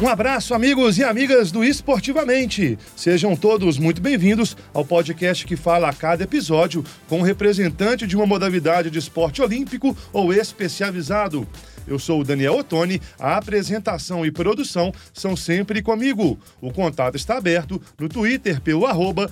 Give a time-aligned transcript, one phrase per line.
[0.00, 2.78] Um abraço, amigos e amigas do Esportivamente.
[2.96, 8.16] Sejam todos muito bem-vindos ao podcast que fala a cada episódio com um representante de
[8.16, 11.46] uma modalidade de esporte olímpico ou especializado.
[11.86, 16.38] Eu sou o Daniel Ottoni, a apresentação e produção são sempre comigo.
[16.62, 19.30] O contato está aberto no Twitter pelo arroba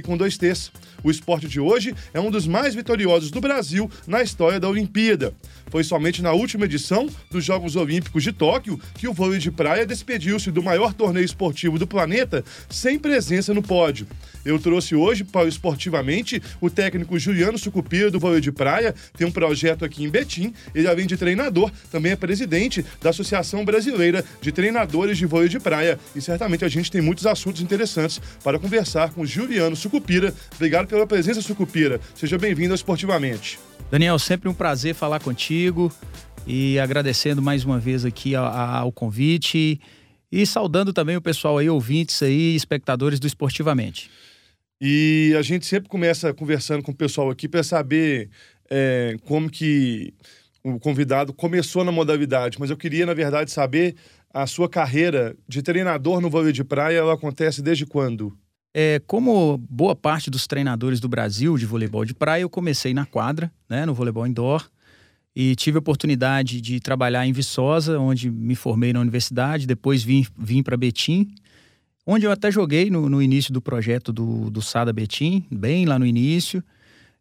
[0.00, 0.72] com dois T's.
[1.02, 5.32] O esporte de hoje é um dos mais vitoriosos do Brasil na história da Olimpíada.
[5.70, 9.86] Foi somente na última edição dos Jogos Olímpicos de Tóquio que o vôlei de praia
[9.86, 14.06] despediu-se do maior torneio esportivo do planeta sem presença no pódio.
[14.44, 19.26] Eu trouxe hoje para o Esportivamente o técnico Juliano Sucupira do vôlei de praia, tem
[19.26, 24.24] um projeto aqui em Betim, ele além de treinador, também é presidente da Associação Brasileira
[24.40, 28.58] de Treinadores de Vôlei de Praia e certamente a gente tem muitos assuntos interessantes para
[28.58, 30.34] conversar com Juliano Sucupira.
[30.56, 32.00] Obrigado pela presença, Sucupira.
[32.16, 33.60] Seja bem-vindo ao Esportivamente.
[33.90, 35.90] Daniel, sempre um prazer falar contigo
[36.44, 39.80] e agradecendo mais uma vez aqui ao convite
[40.32, 44.10] e saudando também o pessoal aí, ouvintes aí, espectadores do Esportivamente.
[44.80, 48.28] E a gente sempre começa conversando com o pessoal aqui para saber
[48.68, 50.12] é, como que
[50.64, 53.94] o convidado começou na modalidade, mas eu queria, na verdade, saber
[54.32, 58.36] a sua carreira de treinador no vôlei de praia, ela acontece desde quando?
[58.72, 63.04] É, como boa parte dos treinadores do Brasil de voleibol de praia, eu comecei na
[63.04, 64.68] quadra, né, no voleibol indoor,
[65.34, 70.24] e tive a oportunidade de trabalhar em Viçosa, onde me formei na universidade, depois vim,
[70.38, 71.32] vim para Betim,
[72.06, 75.98] onde eu até joguei no, no início do projeto do, do Sada Betim, bem lá
[75.98, 76.62] no início,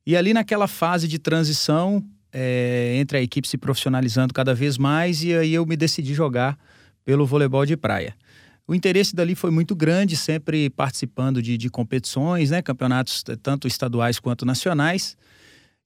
[0.06, 5.24] e ali naquela fase de transição, é, entre a equipe se profissionalizando cada vez mais,
[5.24, 6.58] e aí eu me decidi jogar
[7.04, 8.16] pelo voleibol de praia.
[8.70, 14.20] O interesse dali foi muito grande, sempre participando de, de competições, né, campeonatos tanto estaduais
[14.20, 15.18] quanto nacionais.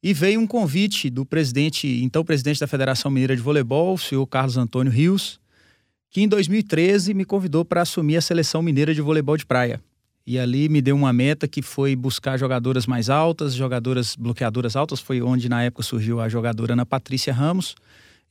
[0.04, 4.28] E veio um convite do presidente, então presidente da Federação Mineira de Voleibol, o senhor
[4.28, 5.40] Carlos Antônio Rios,
[6.10, 9.80] que em 2013 me convidou para assumir a seleção mineira de voleibol de praia.
[10.28, 15.00] E ali me deu uma meta que foi buscar jogadoras mais altas, jogadoras bloqueadoras altas,
[15.00, 17.76] foi onde na época surgiu a jogadora Ana Patrícia Ramos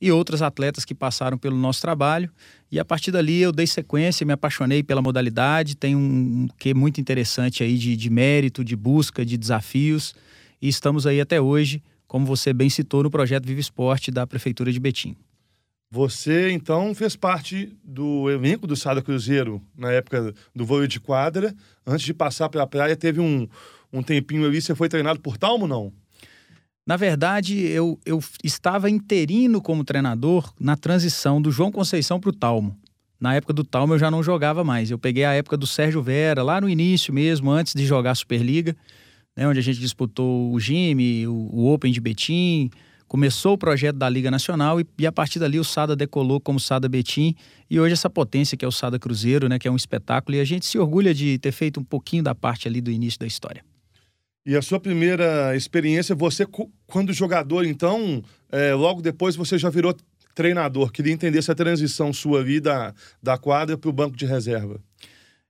[0.03, 2.29] e outras atletas que passaram pelo nosso trabalho.
[2.69, 6.99] E a partir dali eu dei sequência, me apaixonei pela modalidade, tem um que muito
[6.99, 10.13] interessante aí de, de mérito, de busca, de desafios.
[10.61, 14.73] E estamos aí até hoje, como você bem citou, no projeto Vive Esporte da Prefeitura
[14.73, 15.15] de Betim.
[15.89, 21.55] Você, então, fez parte do elenco do Sada Cruzeiro na época do vôlei de quadra.
[21.87, 23.47] Antes de passar pela praia, teve um,
[23.93, 24.61] um tempinho ali.
[24.61, 25.93] Você foi treinado por Talmo, não?
[26.85, 32.33] Na verdade, eu, eu estava interino como treinador na transição do João Conceição para o
[32.33, 32.77] Talmo.
[33.19, 34.91] Na época do Talmo eu já não jogava mais.
[34.91, 38.15] Eu peguei a época do Sérgio Vera, lá no início mesmo, antes de jogar a
[38.15, 38.75] Superliga,
[39.35, 42.69] né, onde a gente disputou o Gime, o, o Open de Betim,
[43.07, 46.59] começou o projeto da Liga Nacional e, e, a partir dali o Sada decolou como
[46.59, 47.33] Sada Betim
[47.69, 50.41] e hoje essa potência que é o Sada Cruzeiro, né, que é um espetáculo e
[50.41, 53.25] a gente se orgulha de ter feito um pouquinho da parte ali do início da
[53.25, 53.63] história.
[54.45, 56.45] E a sua primeira experiência, você,
[56.85, 58.21] quando jogador, então,
[58.51, 59.95] é, logo depois você já virou
[60.35, 60.91] treinador.
[60.91, 64.81] Queria entender essa transição sua vida da quadra para o banco de reserva.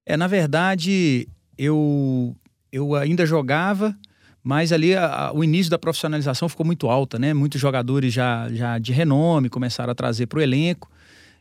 [0.05, 1.27] É, na verdade,
[1.57, 2.35] eu,
[2.71, 3.97] eu ainda jogava,
[4.43, 7.33] mas ali a, a, o início da profissionalização ficou muito alta, né?
[7.33, 10.91] Muitos jogadores já, já de renome começaram a trazer para o elenco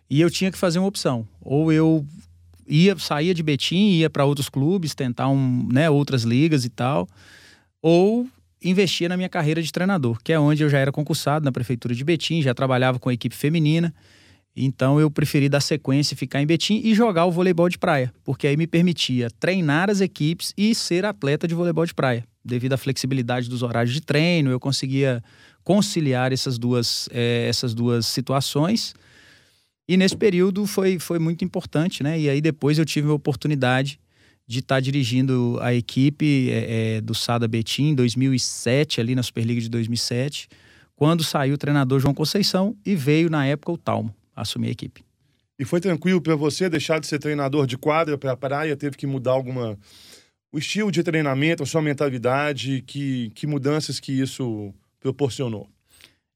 [0.08, 1.28] e eu tinha que fazer uma opção.
[1.42, 2.06] Ou eu
[2.66, 7.06] ia saía de Betim, ia para outros clubes, tentar um, né, outras ligas e tal
[7.82, 8.26] ou
[8.62, 11.94] investia na minha carreira de treinador, que é onde eu já era concursado na prefeitura
[11.94, 13.92] de Betim, já trabalhava com a equipe feminina.
[14.54, 18.46] Então eu preferi dar sequência, ficar em Betim e jogar o voleibol de praia, porque
[18.46, 22.24] aí me permitia treinar as equipes e ser atleta de voleibol de praia.
[22.44, 25.22] Devido à flexibilidade dos horários de treino, eu conseguia
[25.64, 28.94] conciliar essas duas, é, essas duas situações.
[29.88, 32.18] E nesse período foi, foi muito importante, né?
[32.18, 33.98] E aí depois eu tive a oportunidade
[34.46, 39.22] de estar tá dirigindo a equipe é, é, do Sada Betim em 2007, ali na
[39.22, 40.48] Superliga de 2007,
[40.94, 45.04] quando saiu o treinador João Conceição e veio na época o Talmo assumir a equipe.
[45.58, 48.76] E foi tranquilo para você deixar de ser treinador de quadra para praia?
[48.76, 49.78] Teve que mudar alguma
[50.52, 55.68] o estilo de treinamento, a sua mentalidade, que, que mudanças que isso proporcionou?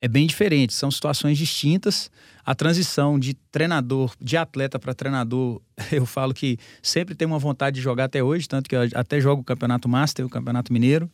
[0.00, 2.10] É bem diferente, são situações distintas.
[2.44, 5.60] A transição de treinador, de atleta para treinador,
[5.90, 9.20] eu falo que sempre tem uma vontade de jogar até hoje, tanto que eu até
[9.20, 11.10] jogo o Campeonato Master, o Campeonato Mineiro.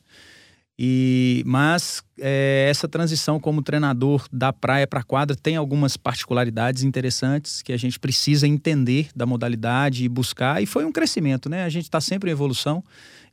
[0.79, 7.63] E mas é, essa transição como treinador da praia para quadra tem algumas particularidades interessantes
[7.63, 10.63] que a gente precisa entender da modalidade e buscar.
[10.63, 11.65] E foi um crescimento, né?
[11.65, 12.83] A gente está sempre em evolução.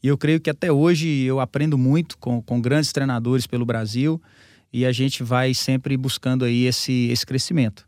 [0.03, 4.21] E eu creio que até hoje eu aprendo muito com, com grandes treinadores pelo Brasil
[4.71, 7.87] e a gente vai sempre buscando aí esse, esse crescimento.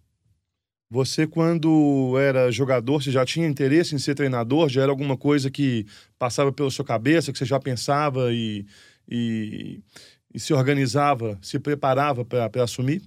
[0.90, 4.68] Você, quando era jogador, você já tinha interesse em ser treinador?
[4.68, 5.86] Já era alguma coisa que
[6.20, 8.66] passava pela sua cabeça, que você já pensava e,
[9.10, 9.80] e,
[10.34, 13.02] e se organizava, se preparava para assumir?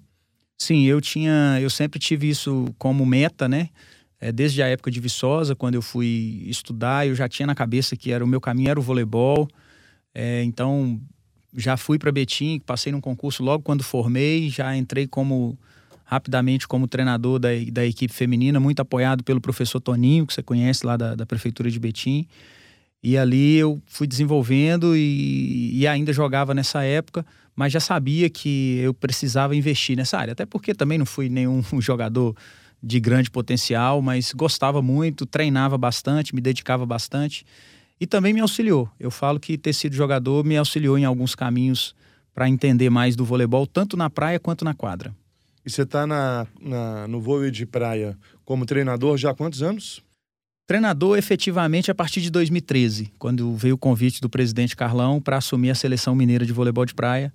[0.57, 3.69] Sim, eu tinha, eu sempre tive isso como meta, né?
[4.19, 7.95] É, desde a época de Viçosa, quando eu fui estudar, eu já tinha na cabeça
[7.95, 9.47] que era o meu caminho era o voleibol.
[10.15, 10.99] É, então,
[11.57, 15.57] já fui para Betim, passei num concurso logo quando formei, já entrei como
[16.05, 20.85] rapidamente como treinador da, da equipe feminina, muito apoiado pelo professor Toninho, que você conhece
[20.85, 22.27] lá da, da prefeitura de Betim.
[23.03, 27.25] E ali eu fui desenvolvendo e, e, ainda jogava nessa época,
[27.55, 30.33] mas já sabia que eu precisava investir nessa área.
[30.33, 32.35] Até porque também não fui nenhum jogador
[32.83, 37.45] de grande potencial, mas gostava muito, treinava bastante, me dedicava bastante
[38.01, 38.89] e também me auxiliou.
[38.99, 41.95] Eu falo que ter sido jogador me auxiliou em alguns caminhos
[42.35, 45.15] para entender mais do voleibol, tanto na praia quanto na quadra.
[45.65, 50.03] E você está na, na, no vôlei de praia como treinador já há quantos anos?
[50.67, 55.71] Treinador efetivamente a partir de 2013, quando veio o convite do presidente Carlão para assumir
[55.71, 57.33] a seleção mineira de voleibol de praia.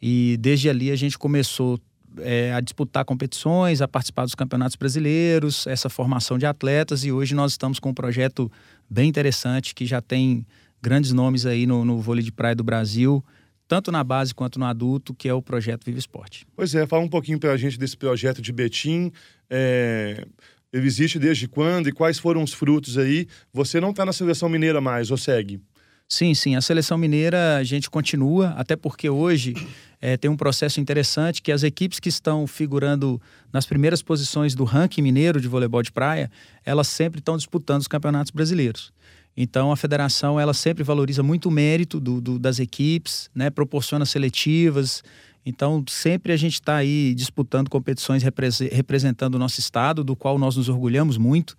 [0.00, 1.78] E desde ali a gente começou
[2.18, 7.04] é, a disputar competições, a participar dos campeonatos brasileiros, essa formação de atletas.
[7.04, 8.50] E hoje nós estamos com um projeto
[8.88, 10.46] bem interessante que já tem
[10.80, 13.24] grandes nomes aí no, no vôlei de praia do Brasil
[13.68, 16.46] tanto na base quanto no adulto, que é o projeto Vive Esporte.
[16.56, 19.12] Pois é, fala um pouquinho para a gente desse projeto de Betim.
[19.50, 20.26] É,
[20.72, 23.28] ele existe desde quando e quais foram os frutos aí?
[23.52, 25.60] Você não está na seleção mineira mais, ou segue?
[26.08, 26.56] Sim, sim.
[26.56, 29.54] A seleção mineira a gente continua, até porque hoje
[30.00, 33.20] é, tem um processo interessante que as equipes que estão figurando
[33.52, 36.30] nas primeiras posições do ranking mineiro de voleibol de praia,
[36.64, 38.90] elas sempre estão disputando os campeonatos brasileiros.
[39.36, 43.50] Então a federação ela sempre valoriza muito o mérito do, do das equipes, né?
[43.50, 45.02] proporciona seletivas,
[45.48, 48.22] então, sempre a gente está aí disputando competições
[48.70, 51.56] representando o nosso estado, do qual nós nos orgulhamos muito.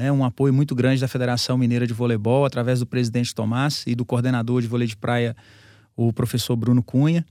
[0.00, 0.10] Né?
[0.10, 4.02] Um apoio muito grande da Federação Mineira de Voleibol, através do presidente Tomás e do
[4.02, 5.36] coordenador de vôlei de praia,
[5.94, 7.22] o professor Bruno Cunha.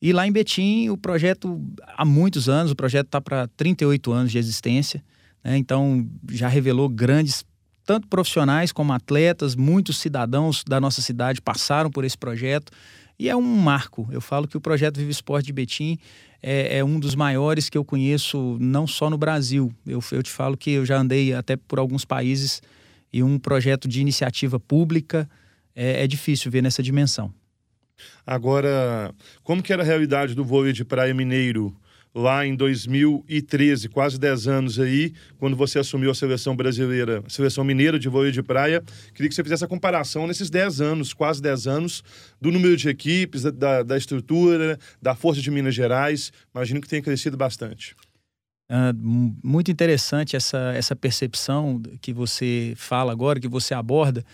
[0.00, 1.58] E lá em Betim, o projeto,
[1.96, 5.02] há muitos anos, o projeto está para 38 anos de existência.
[5.42, 5.56] Né?
[5.56, 7.46] Então, já revelou grandes,
[7.86, 12.70] tanto profissionais como atletas, muitos cidadãos da nossa cidade passaram por esse projeto
[13.18, 14.08] e é um marco.
[14.10, 15.98] Eu falo que o projeto Vive Esporte de Betim
[16.42, 19.72] é, é, um dos maiores que eu conheço, não só no Brasil.
[19.86, 22.60] Eu, eu te falo que eu já andei até por alguns países
[23.12, 25.28] e um projeto de iniciativa pública
[25.74, 27.32] é, é difícil ver nessa dimensão.
[28.26, 31.76] Agora, como que era a realidade do vôlei de praia mineiro
[32.14, 37.64] lá em 2013, quase 10 anos aí, quando você assumiu a seleção brasileira, a seleção
[37.64, 38.82] mineira de vôlei de praia.
[39.14, 42.04] Queria que você fizesse a comparação nesses 10 anos, quase 10 anos,
[42.40, 46.32] do número de equipes, da, da estrutura, da força de Minas Gerais.
[46.54, 47.96] Imagino que tenha crescido bastante.
[48.70, 48.94] Uh,
[49.42, 54.24] muito interessante essa, essa percepção que você fala agora, que você aborda,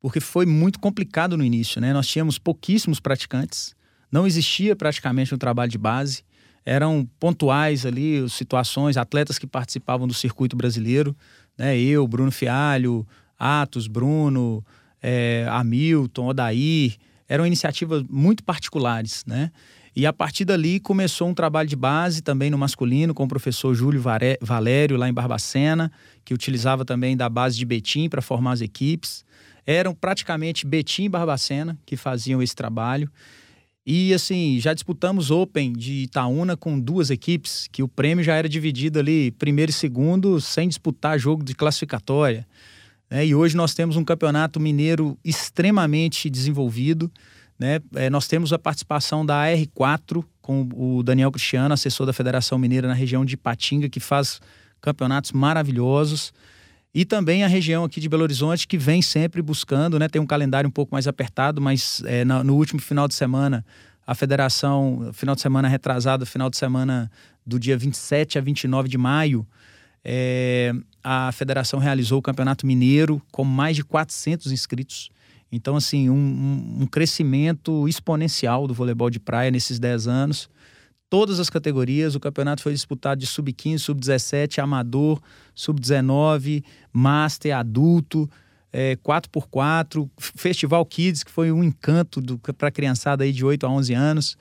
[0.00, 1.92] porque foi muito complicado no início, né?
[1.92, 3.74] Nós tínhamos pouquíssimos praticantes,
[4.10, 6.22] não existia praticamente um trabalho de base
[6.64, 11.14] eram pontuais ali, situações, atletas que participavam do circuito brasileiro,
[11.58, 11.78] né?
[11.78, 13.06] Eu, Bruno Fialho,
[13.38, 14.64] Atos, Bruno,
[15.02, 16.96] é, Hamilton, Odair,
[17.28, 19.50] eram iniciativas muito particulares, né?
[19.96, 23.72] E a partir dali começou um trabalho de base também no masculino com o professor
[23.74, 24.02] Júlio
[24.40, 25.92] Valério lá em Barbacena,
[26.24, 29.24] que utilizava também da base de Betim para formar as equipes.
[29.64, 33.08] Eram praticamente Betim e Barbacena que faziam esse trabalho.
[33.86, 38.48] E assim, já disputamos Open de Itaúna com duas equipes, que o prêmio já era
[38.48, 42.46] dividido ali primeiro e segundo, sem disputar jogo de classificatória.
[43.10, 43.26] Né?
[43.26, 47.12] E hoje nós temos um campeonato mineiro extremamente desenvolvido.
[47.58, 47.78] Né?
[47.94, 52.88] É, nós temos a participação da AR4 com o Daniel Cristiano, assessor da Federação Mineira
[52.88, 54.40] na região de Patinga, que faz
[54.80, 56.32] campeonatos maravilhosos.
[56.94, 60.08] E também a região aqui de Belo Horizonte, que vem sempre buscando, né?
[60.08, 63.66] Tem um calendário um pouco mais apertado, mas é, no, no último final de semana,
[64.06, 67.10] a federação, final de semana retrasado, final de semana
[67.44, 69.44] do dia 27 a 29 de maio,
[70.04, 70.72] é,
[71.02, 75.10] a federação realizou o Campeonato Mineiro com mais de 400 inscritos.
[75.50, 80.48] Então, assim, um, um crescimento exponencial do voleibol de praia nesses 10 anos
[81.14, 82.16] todas as categorias.
[82.16, 85.20] O campeonato foi disputado de sub-15, sub-17, amador,
[85.54, 88.28] sub-19, master, adulto,
[88.72, 92.20] é, 4x4, Festival Kids, que foi um encanto
[92.58, 94.36] para a criançada aí de 8 a 11 anos.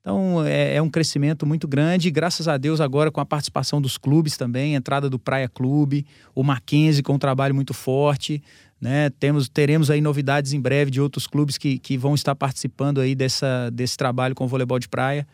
[0.00, 3.96] Então é, é, um crescimento muito grande, graças a Deus agora com a participação dos
[3.96, 6.04] clubes também, entrada do Praia Clube,
[6.34, 8.42] o Mackenzie com um trabalho muito forte,
[8.80, 9.10] né?
[9.10, 13.14] Temos, teremos aí novidades em breve de outros clubes que, que vão estar participando aí
[13.14, 15.24] dessa, desse trabalho com o voleibol de praia.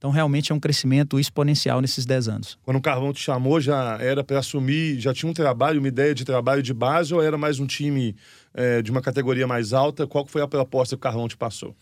[0.00, 2.58] Então, realmente é um crescimento exponencial nesses 10 anos.
[2.62, 6.14] Quando o Carvão te chamou, já era para assumir, já tinha um trabalho, uma ideia
[6.14, 8.16] de trabalho de base ou era mais um time
[8.54, 10.06] é, de uma categoria mais alta?
[10.06, 11.76] Qual foi a proposta que o Carvão te passou?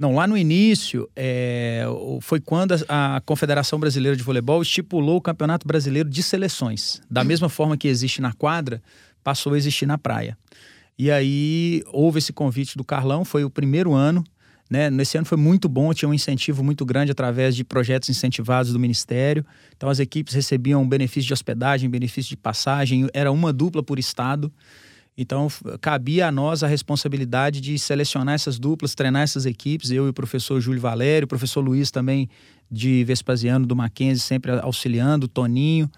[0.00, 1.84] Não, lá no início é,
[2.22, 7.00] foi quando a, a, Confederação Brasileira de Voleibol estipulou o Campeonato Brasileiro de Seleções.
[7.08, 8.82] Da mesma forma que existe na quadra,
[9.22, 10.36] passou a existir na praia.
[10.98, 14.24] E aí houve esse convite do Carlão, foi o primeiro ano.
[14.68, 14.90] Né?
[14.90, 18.78] Nesse ano foi muito bom, tinha um incentivo muito grande através de projetos incentivados do
[18.78, 19.44] Ministério.
[19.76, 24.52] Então as equipes recebiam benefício de hospedagem, benefício de passagem, era uma dupla por estado.
[25.20, 25.48] Então,
[25.80, 30.14] cabia a nós a responsabilidade de selecionar essas duplas, treinar essas equipes, eu e o
[30.14, 32.28] professor Júlio Valério, o professor Luiz também
[32.70, 35.90] de Vespasiano, do Mackenzie, sempre auxiliando, Toninho.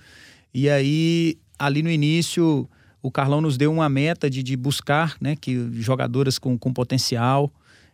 [0.54, 2.66] E aí, ali no início,
[3.02, 7.52] o Carlão nos deu uma meta de, de buscar né, que jogadoras com, com potencial.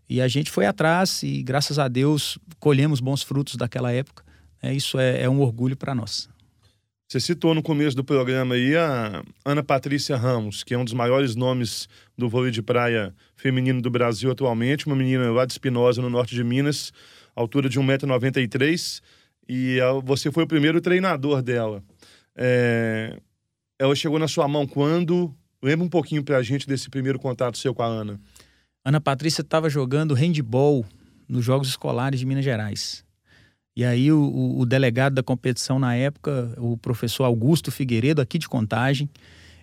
[0.08, 4.24] E a gente foi atrás e, graças a Deus, colhemos bons frutos daquela época.
[4.62, 6.28] É, isso é, é um orgulho para nós.
[7.08, 10.92] Você citou no começo do programa aí a Ana Patrícia Ramos, que é um dos
[10.92, 16.02] maiores nomes do vôlei de praia feminino do Brasil atualmente, uma menina lá de Espinosa,
[16.02, 16.92] no norte de Minas,
[17.34, 19.00] altura de 1,93m,
[19.48, 21.80] e você foi o primeiro treinador dela.
[22.34, 23.16] É...
[23.78, 25.32] Ela chegou na sua mão quando?
[25.62, 28.18] Lembra um pouquinho pra gente desse primeiro contato seu com a Ana.
[28.86, 30.86] Ana Patrícia estava jogando handball
[31.28, 33.04] nos Jogos Escolares de Minas Gerais.
[33.74, 38.48] E aí o, o, delegado da competição na época, o professor Augusto Figueiredo, aqui de
[38.48, 39.10] Contagem,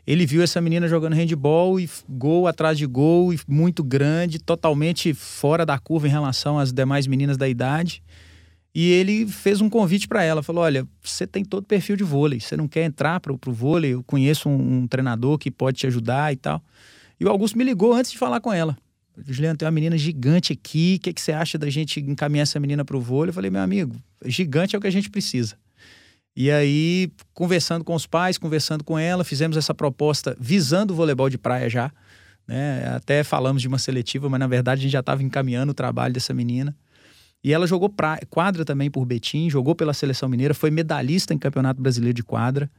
[0.05, 5.13] ele viu essa menina jogando handball e gol atrás de gol, e muito grande, totalmente
[5.13, 8.03] fora da curva em relação às demais meninas da idade.
[8.75, 12.41] E ele fez um convite para ela, falou: "Olha, você tem todo perfil de vôlei,
[12.41, 13.93] você não quer entrar para o vôlei?
[13.93, 16.61] Eu conheço um, um treinador que pode te ajudar e tal".
[17.17, 18.77] E o Augusto me ligou antes de falar com ela.
[19.27, 22.59] Juliano, tem uma menina gigante aqui, o que, que você acha da gente encaminhar essa
[22.59, 23.29] menina para o vôlei?
[23.29, 25.55] Eu falei, meu amigo, gigante é o que a gente precisa.
[26.35, 31.29] E aí, conversando com os pais, conversando com ela, fizemos essa proposta visando o voleibol
[31.29, 31.91] de praia já.
[32.47, 32.87] Né?
[32.95, 36.13] Até falamos de uma seletiva, mas na verdade a gente já estava encaminhando o trabalho
[36.13, 36.75] dessa menina.
[37.43, 38.19] E ela jogou pra...
[38.29, 42.69] quadra também por Betim, jogou pela seleção mineira, foi medalhista em Campeonato Brasileiro de Quadra.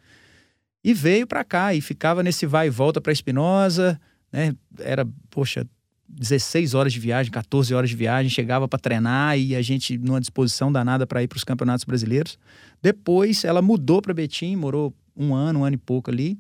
[0.82, 4.00] E veio para cá e ficava nesse vai e volta para Espinosa,
[4.32, 4.54] né?
[4.80, 5.66] Era, poxa,
[6.08, 10.20] 16 horas de viagem, 14 horas de viagem, chegava para treinar e a gente numa
[10.20, 12.38] disposição danada para ir para os campeonatos brasileiros.
[12.82, 16.38] Depois ela mudou para Betim, morou um ano, um ano e pouco ali.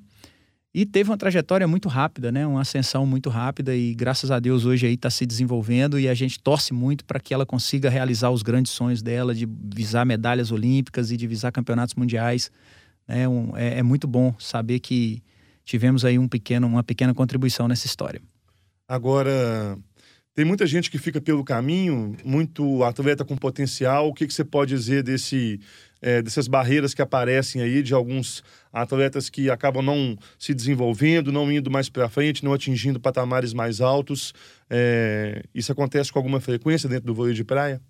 [0.74, 2.44] E teve uma trajetória muito rápida, né?
[2.44, 6.14] Uma ascensão muito rápida e graças a Deus hoje aí está se desenvolvendo e a
[6.14, 10.50] gente torce muito para que ela consiga realizar os grandes sonhos dela de visar medalhas
[10.50, 12.50] olímpicas e de visar campeonatos mundiais.
[13.06, 15.22] É, um, é, é muito bom saber que
[15.64, 18.20] tivemos aí um pequeno, uma pequena contribuição nessa história.
[18.86, 19.78] Agora,
[20.34, 24.08] tem muita gente que fica pelo caminho, muito atleta com potencial.
[24.08, 25.60] O que, que você pode dizer desse,
[26.02, 31.50] é, dessas barreiras que aparecem aí, de alguns atletas que acabam não se desenvolvendo, não
[31.52, 34.34] indo mais para frente, não atingindo patamares mais altos?
[34.68, 37.80] É, isso acontece com alguma frequência dentro do vôlei de praia?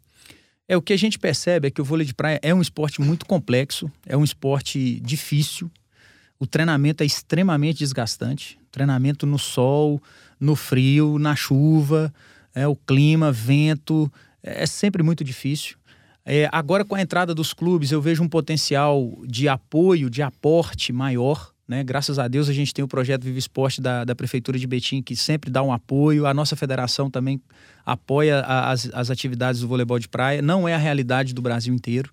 [0.68, 3.00] É, o que a gente percebe é que o vôlei de praia é um esporte
[3.00, 5.70] muito complexo, é um esporte difícil.
[6.38, 8.58] O treinamento é extremamente desgastante.
[8.74, 10.02] Treinamento no sol,
[10.40, 12.12] no frio, na chuva,
[12.52, 14.12] é, o clima, vento,
[14.42, 15.76] é sempre muito difícil.
[16.26, 20.92] É, agora, com a entrada dos clubes, eu vejo um potencial de apoio, de aporte
[20.92, 21.52] maior.
[21.68, 21.84] Né?
[21.84, 25.00] Graças a Deus, a gente tem o projeto Vive Esporte da, da Prefeitura de Betim,
[25.00, 26.26] que sempre dá um apoio.
[26.26, 27.40] A nossa federação também
[27.86, 30.42] apoia as, as atividades do voleibol de praia.
[30.42, 32.10] Não é a realidade do Brasil inteiro.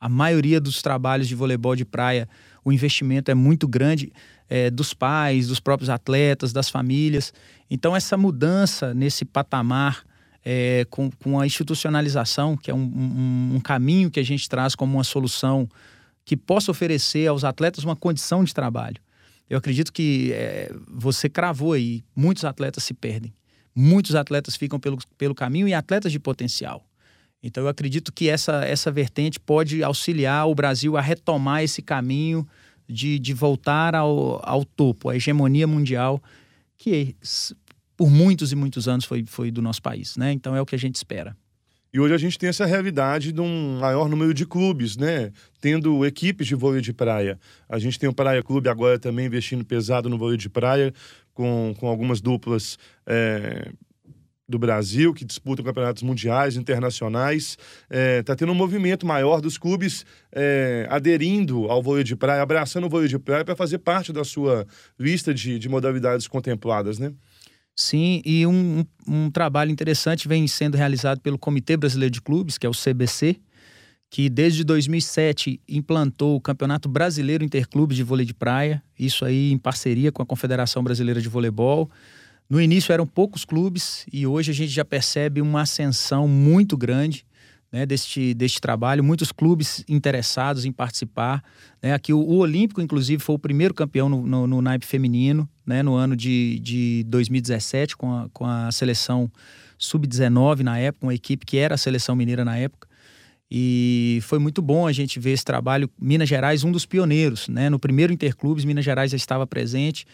[0.00, 2.28] A maioria dos trabalhos de voleibol de praia,
[2.66, 4.12] o investimento é muito grande
[4.48, 7.32] é, dos pais, dos próprios atletas, das famílias.
[7.70, 10.04] Então, essa mudança nesse patamar,
[10.44, 14.74] é, com, com a institucionalização, que é um, um, um, caminho que a gente traz
[14.74, 15.68] como uma solução
[16.24, 19.00] que possa oferecer aos atletas uma condição de trabalho.
[19.48, 23.32] Eu acredito que é, você cravou aí, muitos atletas se perdem.
[23.76, 26.84] Muitos atletas ficam pelo, pelo caminho e atletas de potencial.
[27.42, 32.46] Então, eu acredito que essa, essa vertente pode auxiliar o Brasil a retomar esse caminho
[32.88, 36.22] de, de voltar ao, ao topo, à hegemonia mundial,
[36.76, 37.14] que
[37.96, 40.16] por muitos e muitos anos foi, foi do nosso país.
[40.16, 40.32] Né?
[40.32, 41.36] Então é o que a gente espera.
[41.92, 45.32] E hoje a gente tem essa realidade de um maior número de clubes, né?
[45.62, 47.38] Tendo equipes de vôlei de praia.
[47.66, 50.92] A gente tem o Praia Clube agora também investindo pesado no vôlei de praia,
[51.32, 52.76] com, com algumas duplas
[53.06, 53.72] é,
[54.48, 57.58] do Brasil, que disputam campeonatos mundiais, internacionais.
[57.90, 62.42] Está é, tá tendo um movimento maior dos clubes é, aderindo ao vôlei de praia,
[62.42, 64.66] abraçando o vôlei de praia para fazer parte da sua
[64.98, 67.12] lista de, de modalidades contempladas, né?
[67.78, 72.64] Sim, e um, um, trabalho interessante vem sendo realizado pelo Comitê Brasileiro de Clubes, que
[72.66, 73.38] é o CBC,
[74.08, 79.58] que desde 2007 implantou o Campeonato Brasileiro Interclubes de Vôlei de Praia, isso aí em
[79.58, 81.90] parceria com a Confederação Brasileira de Voleibol.
[82.48, 87.26] No início eram poucos clubes e hoje a gente já percebe uma ascensão muito grande
[87.72, 91.42] né, deste, deste trabalho, muitos clubes interessados em participar.
[91.82, 91.92] Né?
[91.92, 95.82] Aqui o, o, Olímpico, inclusive, foi o primeiro campeão no, no, no naipe feminino, né,
[95.82, 99.30] no ano de, de 2017, com a, com a seleção
[99.76, 102.88] sub-19 na época, uma equipe que era a seleção mineira na época.
[103.50, 105.88] E foi muito bom a gente ver esse trabalho.
[106.00, 107.70] Minas Gerais, um dos pioneiros, né?
[107.70, 110.04] No primeiro Interclubes, Minas Gerais já estava presente.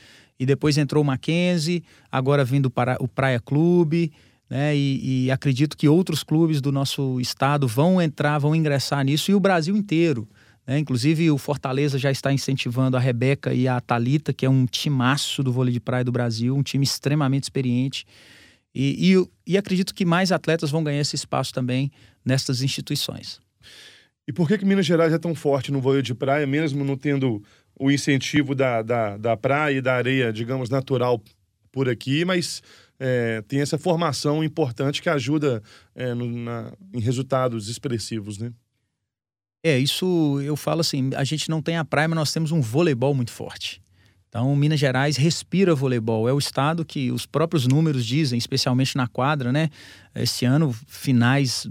[0.43, 4.11] E depois entrou o Mackenzie, agora vindo para o Praia Clube.
[4.51, 4.77] Né?
[4.77, 9.37] E, e, acredito que outros clubes do nosso estado vão entrar, vão ingressar nisso e
[9.37, 10.29] o Brasil inteiro.
[10.67, 10.81] Né?
[10.81, 15.45] Inclusive o Fortaleza já está incentivando a Rebeca e a Talita, que é um timaço
[15.45, 18.05] do vôlei de praia do Brasil, um time extremamente experiente.
[18.75, 21.89] E, e, e acredito que mais atletas vão ganhar esse espaço também
[22.25, 23.41] nessas instituições.
[24.27, 26.97] E por que, que Minas Gerais é tão forte no vôlei de praia, mesmo não
[26.97, 27.43] tendo
[27.79, 31.23] o incentivo da, da, da praia e da areia, digamos, natural
[31.71, 32.63] por aqui, mas
[32.99, 35.63] é, tem essa formação importante que ajuda
[35.95, 38.53] é, no, na, em resultados expressivos, né?
[39.65, 42.61] É, isso eu falo assim, a gente não tem a praia, mas nós temos um
[42.61, 43.81] voleibol muito forte.
[44.29, 46.29] Então, Minas Gerais respira voleibol.
[46.29, 49.69] É o estado que os próprios números dizem, especialmente na quadra, né?
[50.15, 51.69] Esse ano, finais.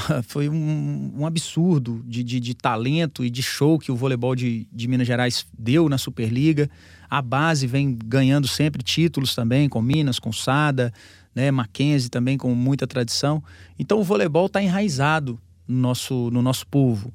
[0.24, 4.66] Foi um, um absurdo de, de, de, talento e de show que o voleibol de,
[4.72, 6.70] de Minas Gerais deu na Superliga.
[7.08, 10.92] A base vem ganhando sempre títulos também, com Minas, com Sada,
[11.34, 11.50] né?
[11.50, 13.42] Mackenzie também com muita tradição.
[13.78, 17.12] Então, o voleibol está enraizado no nosso, no nosso povo.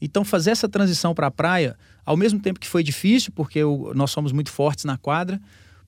[0.00, 3.60] Então, fazer essa transição para a praia, ao mesmo tempo que foi difícil, porque
[3.94, 5.40] nós somos muito fortes na quadra,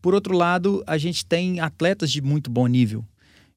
[0.02, 3.04] por outro lado, a gente tem atletas de muito bom nível.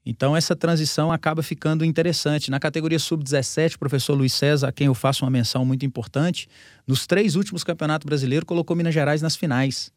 [0.05, 2.51] Então, essa transição acaba ficando interessante.
[2.51, 6.47] Na categoria sub-17, o professor Luiz César, a quem eu faço uma menção muito importante,
[6.85, 9.91] nos três últimos campeonatos brasileiros, colocou Minas Gerais nas finais,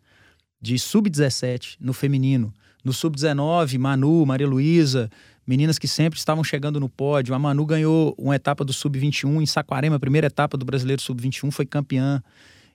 [0.61, 2.55] de sub-17, no feminino.
[2.85, 5.11] No sub-19, Manu, Maria Luísa,
[5.45, 7.35] meninas que sempre estavam chegando no pódio.
[7.35, 11.51] A Manu ganhou uma etapa do Sub-21 em Saquarema, a primeira etapa do Brasileiro Sub-21,
[11.51, 12.23] foi campeã.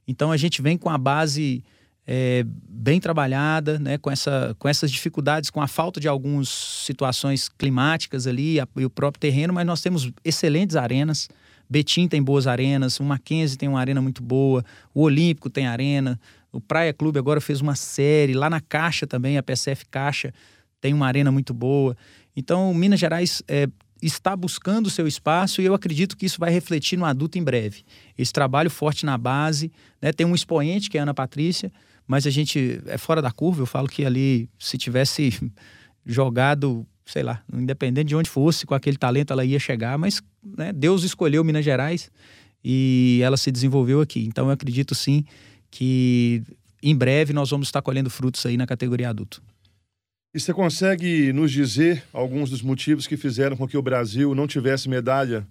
[0.06, 1.64] Então a gente vem com a base
[2.14, 7.48] é, bem trabalhada, né, com, essa, com essas dificuldades, com a falta de algumas situações
[7.48, 11.30] climáticas ali a, e o próprio terreno, mas nós temos excelentes arenas.
[11.70, 14.62] Betim tem boas arenas, o Mackenzie tem uma arena muito boa,
[14.94, 16.20] o Olímpico tem arena,
[16.52, 20.34] o Praia Clube agora fez uma série, lá na Caixa também, a PCF Caixa
[20.82, 21.96] tem uma arena muito boa.
[22.36, 23.70] Então, Minas Gerais é,
[24.02, 27.44] está buscando o seu espaço e eu acredito que isso vai refletir no adulto em
[27.44, 27.84] breve.
[28.18, 29.72] Esse trabalho forte na base,
[30.02, 30.12] né?
[30.12, 31.72] tem um expoente que é a Ana Patrícia,
[32.12, 33.62] mas a gente é fora da curva.
[33.62, 35.32] Eu falo que ali, se tivesse
[36.06, 40.74] jogado, sei lá, independente de onde fosse, com aquele talento ela ia chegar, mas né,
[40.74, 42.12] Deus escolheu Minas Gerais
[42.62, 44.26] e ela se desenvolveu aqui.
[44.26, 45.24] Então eu acredito sim
[45.70, 46.44] que
[46.84, 49.42] em breve nós vamos estar colhendo frutos aí na categoria adulto.
[50.36, 54.48] E você consegue nos dizer alguns dos motivos que fizeram com que o Brasil não
[54.48, 55.48] tivesse medalha,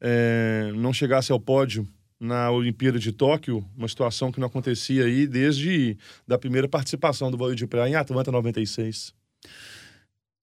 [0.00, 1.86] é, não chegasse ao pódio
[2.20, 5.96] na Olimpíada de Tóquio, uma situação que não acontecia aí desde
[6.28, 9.14] da primeira participação do vôlei de praia em Atlanta 96?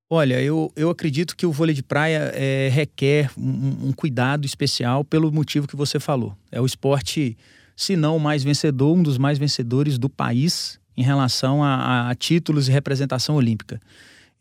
[0.09, 5.03] Olha, eu, eu acredito que o vôlei de praia é, requer um, um, cuidado especial
[5.03, 6.35] pelo motivo que você falou.
[6.49, 7.37] É o esporte,
[7.75, 12.15] se não o mais vencedor, um dos mais vencedores do país em relação a, a
[12.15, 13.79] títulos e representação olímpica.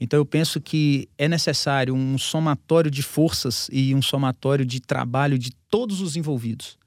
[0.01, 5.39] Então eu penso que é necessário um somatório de forças e um somatório de trabalho
[5.39, 6.79] de todos os envolvidos.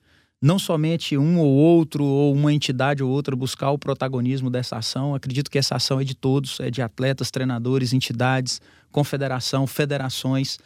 [0.42, 5.14] Não somente um ou outro, ou uma entidade ou outra buscar o protagonismo dessa ação.
[5.14, 10.58] Acredito que essa ação é de todos, é de atletas, treinadores, entidades, confederação, federações.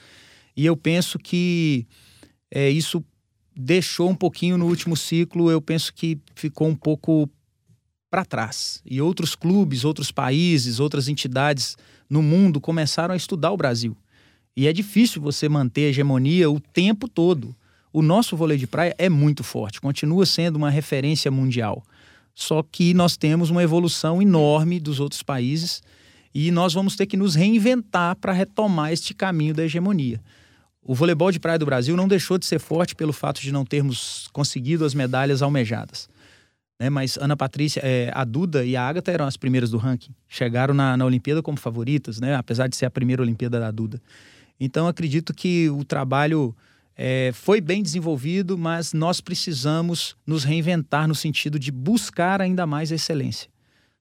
[0.55, 1.87] E eu penso que
[2.51, 3.03] é, isso
[3.55, 7.27] deixou um pouquinho no último ciclo, eu penso que ficou um pouco
[8.11, 8.79] para trás.
[8.85, 11.75] E outros clubes, outros países, outras entidades
[12.07, 13.97] no mundo começaram a estudar o Brasil.
[14.55, 17.55] E é difícil você manter a hegemonia o tempo todo.
[17.93, 21.83] O nosso vôlei de praia é muito forte, continua sendo uma referência mundial.
[22.33, 25.83] Só que nós temos uma evolução enorme dos outros países
[26.33, 30.19] e nós vamos ter que nos reinventar para retomar este caminho da hegemonia.
[30.81, 33.63] O voleibol de praia do Brasil não deixou de ser forte pelo fato de não
[33.63, 36.09] termos conseguido as medalhas almejadas.
[36.79, 36.89] Né?
[36.89, 40.15] Mas Ana Patrícia, é, a Duda e a Agatha eram as primeiras do ranking.
[40.27, 42.35] Chegaram na, na Olimpíada como favoritas, né?
[42.35, 44.01] apesar de ser a primeira Olimpíada da Duda.
[44.59, 46.55] Então, acredito que o trabalho
[46.95, 52.91] é, foi bem desenvolvido, mas nós precisamos nos reinventar no sentido de buscar ainda mais
[52.91, 53.49] a excelência.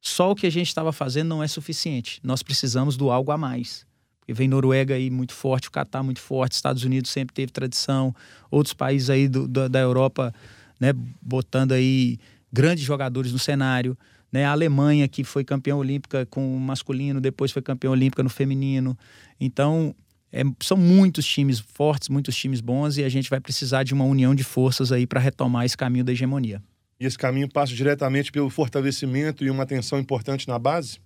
[0.01, 2.21] Só o que a gente estava fazendo não é suficiente.
[2.23, 3.87] Nós precisamos do algo a mais
[4.19, 8.15] Porque vem Noruega aí muito forte, o Catar muito forte, Estados Unidos sempre teve tradição,
[8.51, 10.35] outros países aí do, do, da Europa,
[10.79, 12.19] né, botando aí
[12.53, 13.97] grandes jogadores no cenário.
[14.31, 18.31] Né, a Alemanha, que foi campeã olímpica com o masculino, depois foi campeã olímpica no
[18.31, 18.99] feminino.
[19.39, 19.95] Então,
[20.33, 24.05] é, são muitos times fortes, muitos times bons, e a gente vai precisar de uma
[24.05, 26.63] união de forças aí para retomar esse caminho da hegemonia.
[26.99, 30.99] E esse caminho passa diretamente pelo fortalecimento e uma atenção importante na base?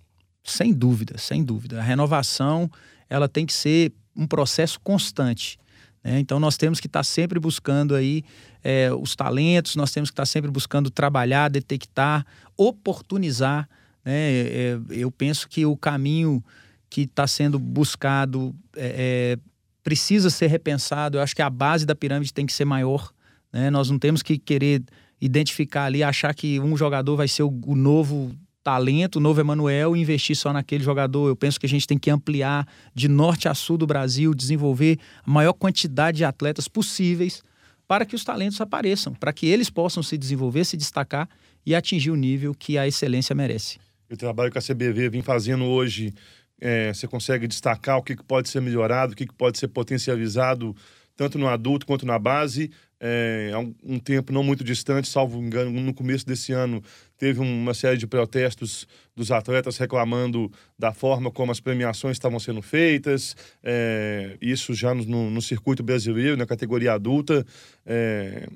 [0.43, 1.79] Sem dúvida, sem dúvida.
[1.79, 2.71] A renovação
[3.09, 5.57] ela tem que ser um processo constante.
[6.03, 6.19] Né?
[6.19, 8.23] Então nós temos que estar sempre buscando aí
[8.63, 13.67] é, os talentos, nós temos que estar sempre buscando trabalhar, detectar, oportunizar.
[14.05, 14.31] Né?
[14.31, 16.43] É, eu penso que o caminho
[16.89, 19.39] que está sendo buscado é, é,
[19.83, 21.17] precisa ser repensado.
[21.17, 23.11] Eu acho que a base da pirâmide tem que ser maior.
[23.51, 23.69] Né?
[23.69, 24.83] Nós não temos que querer
[25.19, 29.95] identificar ali, achar que um jogador vai ser o, o novo talento, o novo Emanuel
[29.95, 31.29] e investir só naquele jogador.
[31.29, 34.99] Eu penso que a gente tem que ampliar de norte a sul do Brasil, desenvolver
[35.25, 37.41] a maior quantidade de atletas possíveis
[37.87, 41.29] para que os talentos apareçam, para que eles possam se desenvolver, se destacar
[41.65, 43.79] e atingir o nível que a excelência merece.
[44.11, 46.13] O trabalho que a CBV vem fazendo hoje,
[46.59, 50.75] é, você consegue destacar o que pode ser melhorado, o que pode ser potencializado,
[51.15, 55.39] tanto no adulto quanto na base, é, há um, um, tempo não muito distante, salvo
[55.39, 56.81] engano, no começo desse ano,
[57.17, 62.61] teve uma série de protestos dos atletas reclamando da forma como as premiações estavam sendo
[62.61, 67.45] feitas, é, isso já no, no, circuito brasileiro, na categoria adulta.
[67.85, 68.47] É,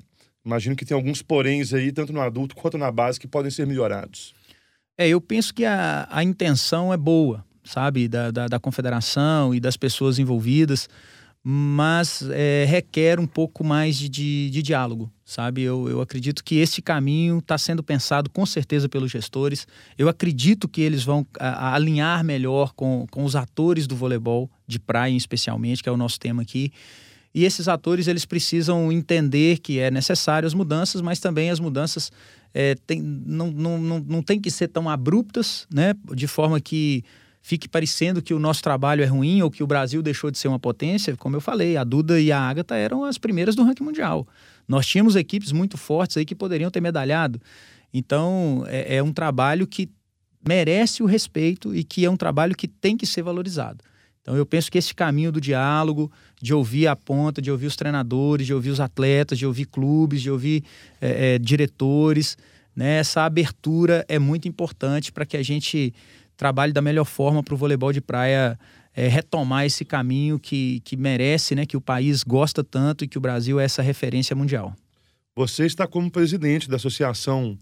[0.44, 3.66] imagino que tem alguns poréns aí, tanto no adulto quanto na base, que podem ser
[3.66, 4.34] melhorados.
[4.98, 9.60] É, eu penso que a, a intenção é boa, sabe, da, da, da confederação e
[9.60, 10.88] das pessoas envolvidas
[11.44, 15.62] mas é, requer um pouco mais de, de, de diálogo, sabe?
[15.62, 19.66] Eu, eu, acredito que esse caminho está sendo pensado com certeza pelos gestores.
[19.98, 24.48] Eu acredito que eles vão a, a alinhar melhor com, com os atores do voleibol,
[24.68, 26.70] de praia especialmente, que é o nosso tema aqui.
[27.34, 32.12] E esses atores eles precisam entender que é necessário as mudanças, mas também as mudanças
[32.54, 35.94] é, tem, não, não, não, não tem que ser tão abruptas, né?
[36.14, 37.02] De forma que
[37.42, 40.46] fique parecendo que o nosso trabalho é ruim ou que o Brasil deixou de ser
[40.46, 43.82] uma potência, como eu falei, a Duda e a Agatha eram as primeiras do ranking
[43.82, 44.26] mundial.
[44.66, 47.40] Nós tínhamos equipes muito fortes aí que poderiam ter medalhado.
[47.92, 49.90] Então, é, é um trabalho que
[50.46, 53.82] merece o respeito e que é um trabalho que tem que ser valorizado.
[54.22, 57.74] Então, eu penso que esse caminho do diálogo, de ouvir a ponta, de ouvir os
[57.74, 60.62] treinadores, de ouvir os atletas, de ouvir clubes, de ouvir
[61.00, 62.38] é, é, diretores,
[62.74, 62.98] né?
[62.98, 65.92] essa abertura é muito importante para que a gente
[66.36, 68.58] trabalhe da melhor forma para o voleibol de praia
[68.94, 73.18] é, retomar esse caminho que, que merece, né, que o país gosta tanto e que
[73.18, 74.74] o Brasil é essa referência mundial.
[75.34, 77.56] Você está como presidente da Associação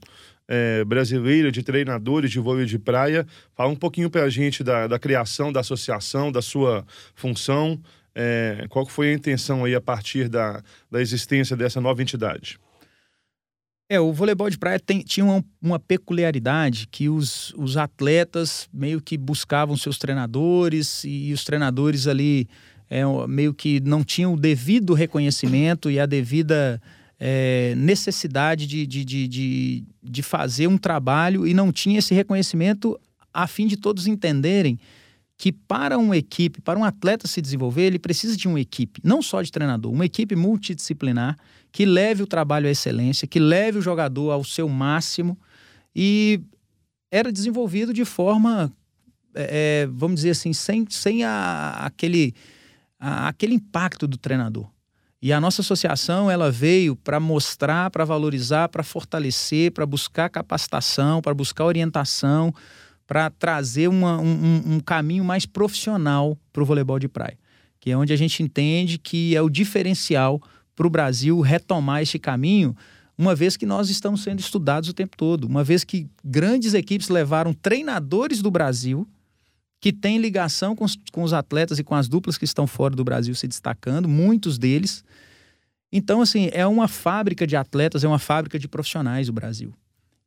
[0.49, 3.25] é, Brasileira de Treinadores de Vôlei de Praia.
[3.55, 7.81] Fala um pouquinho para a gente da, da criação da associação, da sua função.
[8.13, 12.59] É, qual foi a intenção aí a partir da, da existência dessa nova entidade?
[13.93, 19.01] É, o voleibol de praia tem, tinha uma, uma, peculiaridade que os, os atletas meio
[19.01, 22.49] que buscavam seus treinadores e os treinadores ali
[22.89, 26.81] é, meio que não tinham o devido reconhecimento e a devida
[27.19, 32.97] é, necessidade de, de, de, de, de fazer um trabalho e não tinha esse reconhecimento
[33.35, 34.79] a fim de todos entenderem
[35.37, 39.21] que para uma equipe, para um atleta se desenvolver, ele precisa de uma equipe, não
[39.21, 41.37] só de treinador, uma equipe multidisciplinar
[41.73, 45.39] que leve o trabalho à excelência, que leve o jogador ao seu máximo
[45.95, 46.41] e
[47.11, 48.73] era desenvolvido de forma,
[49.35, 52.35] é, é vamos dizer assim, sem, sem a, aquele,
[52.99, 54.69] a, aquele impacto do treinador.
[55.23, 61.21] E a nossa associação ela veio para mostrar, para valorizar, para fortalecer, para buscar capacitação,
[61.21, 62.55] para buscar orientação,
[63.07, 67.37] para trazer uma, um, um caminho mais profissional para o voleibol de praia,
[67.79, 70.41] que é onde a gente entende que é o diferencial
[70.81, 72.75] para o Brasil retomar este caminho,
[73.19, 77.11] uma vez que nós estamos sendo estudados o tempo todo, uma vez que grandes equipes
[77.11, 79.07] levaram treinadores do Brasil
[79.79, 82.97] que têm ligação com os, com os atletas e com as duplas que estão fora
[82.97, 85.05] do Brasil se destacando, muitos deles.
[85.93, 89.75] Então, assim, é uma fábrica de atletas, é uma fábrica de profissionais o Brasil.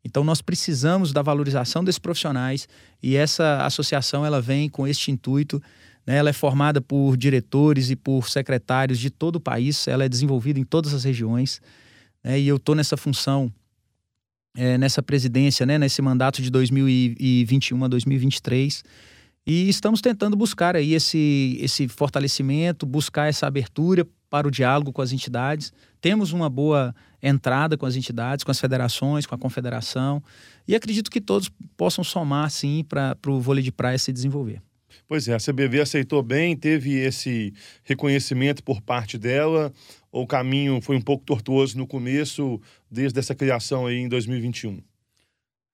[0.06, 2.68] Então nós precisamos da valorização desses profissionais
[3.02, 5.60] e essa associação ela vem com este intuito.
[6.06, 6.18] Né?
[6.18, 9.88] Ela é formada por diretores e por secretários de todo o país.
[9.88, 11.62] Ela é desenvolvida em todas as regiões.
[12.24, 12.40] Né?
[12.40, 13.52] E eu estou nessa função,
[14.56, 15.78] é, nessa presidência, né?
[15.78, 18.84] nesse mandato de 2021 a 2023.
[19.46, 25.02] E estamos tentando buscar aí esse, esse fortalecimento, buscar essa abertura para o diálogo com
[25.02, 25.74] as entidades.
[26.00, 30.24] Temos uma boa entrada com as entidades, com as federações, com a confederação.
[30.66, 34.62] E acredito que todos possam somar, sim, para o vôlei de praia se desenvolver.
[35.08, 37.54] Pois é, a CBV aceitou bem, teve esse
[37.84, 39.72] reconhecimento por parte dela.
[40.12, 44.82] O caminho foi um pouco tortuoso no começo, desde essa criação aí em 2021.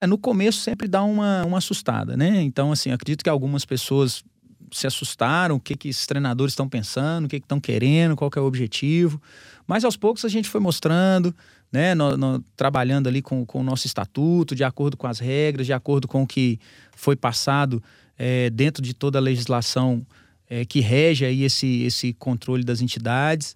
[0.01, 2.41] É, no começo sempre dá uma, uma assustada, né?
[2.41, 4.23] Então, assim, acredito que algumas pessoas
[4.71, 8.29] se assustaram, o que, que esses treinadores estão pensando, o que estão que querendo, qual
[8.29, 9.21] que é o objetivo.
[9.67, 11.36] Mas aos poucos a gente foi mostrando,
[11.71, 15.65] né, no, no, trabalhando ali com, com o nosso estatuto, de acordo com as regras,
[15.65, 16.60] de acordo com o que
[16.95, 17.82] foi passado
[18.19, 20.05] é, dentro de toda a legislação
[20.49, 23.55] é, que rege aí esse, esse controle das entidades.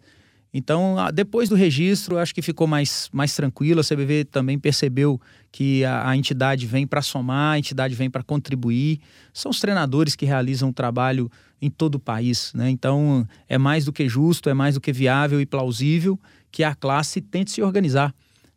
[0.53, 3.81] Então, depois do registro, acho que ficou mais, mais tranquilo.
[3.81, 5.19] A CBV também percebeu
[5.51, 8.99] que a, a entidade vem para somar, a entidade vem para contribuir.
[9.33, 12.53] São os treinadores que realizam o trabalho em todo o país.
[12.53, 12.69] Né?
[12.69, 16.19] Então, é mais do que justo, é mais do que viável e plausível
[16.51, 18.13] que a classe tente se organizar.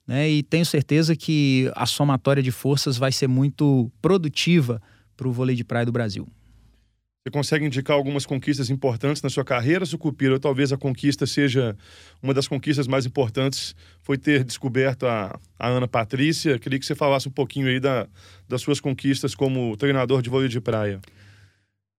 [0.06, 0.28] Né?
[0.28, 4.82] E tenho certeza que a somatória de forças vai ser muito produtiva
[5.16, 6.26] para o vôlei de praia do Brasil.
[7.26, 10.34] Você consegue indicar algumas conquistas importantes na sua carreira, Sucupira?
[10.34, 11.76] Ou talvez a conquista seja
[12.22, 16.56] uma das conquistas mais importantes, foi ter descoberto a, a Ana Patrícia.
[16.56, 18.06] Queria que você falasse um pouquinho aí da,
[18.48, 21.00] das suas conquistas como treinador de vôlei de praia.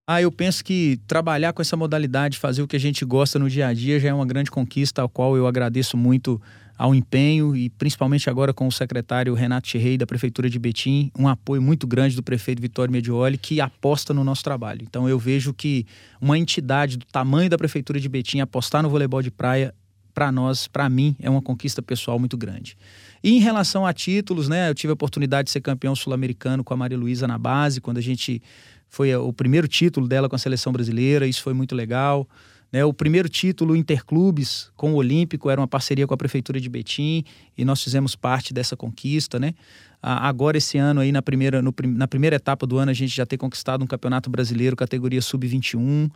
[0.10, 3.50] Ah, eu penso que trabalhar com essa modalidade, fazer o que a gente gosta no
[3.50, 6.42] dia a dia, já é uma grande conquista, ao qual eu agradeço muito
[6.78, 11.28] ao empenho e principalmente agora com o secretário Renato Cherrei da Prefeitura de Betim, um
[11.28, 14.84] apoio muito grande do prefeito Vitório Medioli, que aposta no nosso trabalho.
[14.84, 15.86] Então eu vejo que
[16.22, 19.74] uma entidade do tamanho da Prefeitura de Betim apostar no voleibol de praia,
[20.14, 22.76] para nós, para mim, é uma conquista pessoal muito grande.
[23.24, 26.74] E em relação a títulos, né, eu tive a oportunidade de ser campeão sul-americano com
[26.74, 28.42] a Maria Luísa na base, quando a gente
[28.90, 32.28] foi o primeiro título dela com a seleção brasileira, isso foi muito legal.
[32.72, 36.68] Né, o primeiro título interclubes com o Olímpico era uma parceria com a Prefeitura de
[36.68, 37.24] Betim
[37.58, 39.40] e nós fizemos parte dessa conquista.
[39.40, 39.54] Né?
[40.02, 43.26] agora, esse ano, aí, na, primeira, no, na primeira etapa do ano, a gente já
[43.26, 46.10] tem conquistado um campeonato brasileiro categoria sub-21.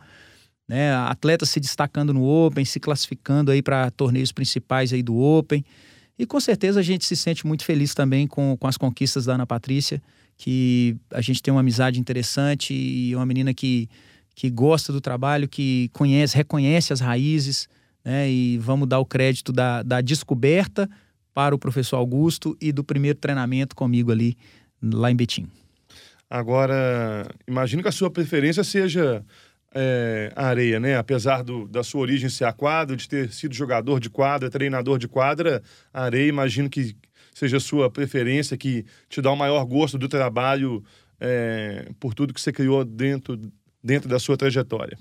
[0.68, 0.94] Né?
[0.94, 5.64] Atletas se destacando no Open, se classificando aí para torneios principais aí do Open.
[6.18, 9.34] E com certeza a gente se sente muito feliz também com, com as conquistas da
[9.34, 10.02] Ana Patrícia,
[10.36, 13.88] que a gente tem uma amizade interessante e uma menina que
[14.34, 17.68] que gosta do trabalho, que conhece, reconhece as raízes,
[18.04, 18.30] né?
[18.30, 20.88] E vamos dar o crédito da, da descoberta
[21.34, 24.36] para o professor Augusto e do primeiro treinamento comigo ali,
[24.82, 25.48] lá em Betim.
[26.28, 29.24] Agora, imagino que a sua preferência seja
[29.74, 30.96] é, a areia, né?
[30.96, 34.98] Apesar do, da sua origem ser a quadra, de ter sido jogador de quadra, treinador
[34.98, 36.96] de quadra, a areia, imagino que
[37.34, 40.82] seja a sua preferência, que te dá o maior gosto do trabalho
[41.20, 43.38] é, por tudo que você criou dentro
[43.82, 44.98] dentro da sua trajetória?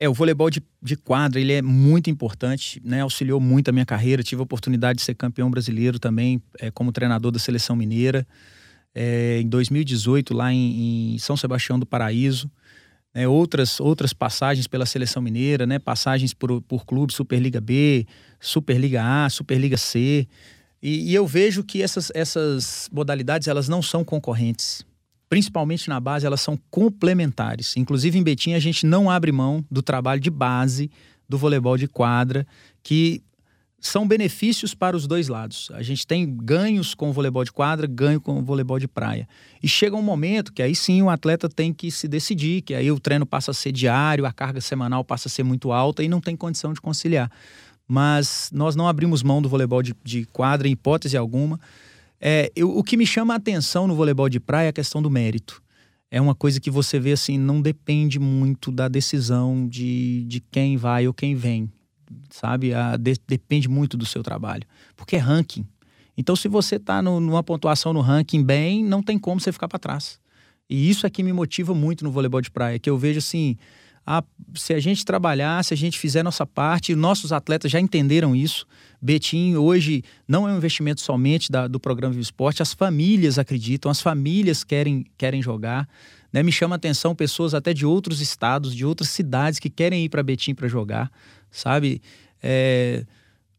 [0.00, 3.00] É, o voleibol de, de quadra, ele é muito importante, né?
[3.00, 4.22] Auxiliou muito a minha carreira.
[4.22, 8.24] Tive a oportunidade de ser campeão brasileiro também, é, como treinador da Seleção Mineira.
[8.94, 12.48] É, em 2018, lá em, em, São Sebastião do Paraíso.
[13.12, 15.80] É, outras, outras passagens pela Seleção Mineira, né?
[15.80, 18.06] Passagens por, por clubes, Superliga B,
[18.38, 20.28] Superliga A, Superliga C.
[20.80, 24.86] E, e eu vejo que essas, essas modalidades, elas não são concorrentes
[25.28, 27.76] principalmente na base, elas são complementares.
[27.76, 30.90] Inclusive em Betim a gente não abre mão do trabalho de base
[31.28, 32.46] do voleibol de quadra,
[32.82, 33.22] que
[33.80, 35.70] são benefícios para os dois lados.
[35.72, 39.28] A gente tem ganhos com o voleibol de quadra, ganho com o voleibol de praia.
[39.62, 42.90] E chega um momento que aí sim o atleta tem que se decidir, que aí
[42.90, 46.08] o treino passa a ser diário, a carga semanal passa a ser muito alta e
[46.08, 47.30] não tem condição de conciliar.
[47.86, 51.60] Mas nós não abrimos mão do voleibol de, de quadra em hipótese alguma.
[52.20, 55.00] É, eu, o que me chama a atenção no voleibol de praia é a questão
[55.00, 55.62] do mérito.
[56.10, 60.76] É uma coisa que você vê assim, não depende muito da decisão de, de quem
[60.76, 61.70] vai ou quem vem,
[62.30, 62.72] sabe?
[62.72, 64.64] A, de, depende muito do seu trabalho,
[64.96, 65.66] porque é ranking.
[66.16, 69.78] Então, se você está numa pontuação no ranking bem, não tem como você ficar para
[69.78, 70.18] trás.
[70.68, 73.56] E isso é que me motiva muito no voleibol de praia, que eu vejo assim,
[74.10, 78.34] a, se a gente trabalhar, se a gente fizer nossa parte, nossos atletas já entenderam
[78.34, 78.66] isso.
[79.02, 83.90] Betim hoje não é um investimento somente da, do programa Vivo Esporte, as famílias acreditam,
[83.90, 85.86] as famílias querem, querem jogar.
[86.32, 86.42] Né?
[86.42, 90.08] Me chama a atenção pessoas até de outros estados, de outras cidades que querem ir
[90.08, 91.12] para Betim para jogar,
[91.50, 92.00] sabe?
[92.42, 93.04] É,